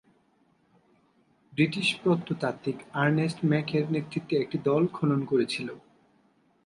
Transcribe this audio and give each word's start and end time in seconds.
British 1.53 1.87
প্রত্নতাত্ত্বিক 2.01 2.77
Ernest 2.93 3.39
ম্যাকের 3.45 3.85
নেতৃত্বে 3.91 4.35
একটি 4.37 4.57
দল 4.63 4.83
খনন 4.87 5.21
করেছিল। 5.25 5.67